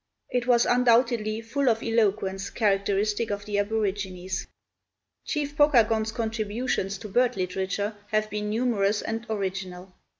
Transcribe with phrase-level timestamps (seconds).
[0.31, 4.47] It was undoubtedly full of eloquence characteristic of the aborigines.
[5.25, 9.93] Chief Pokagon's contributions to bird literature have been numerous and original.